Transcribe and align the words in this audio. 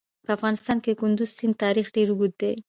په 0.25 0.31
افغانستان 0.37 0.77
کې 0.83 0.91
د 0.93 0.97
کندز 1.01 1.29
سیند 1.37 1.55
تاریخ 1.63 1.85
ډېر 1.95 2.07
اوږد 2.11 2.33
دی. 2.41 2.53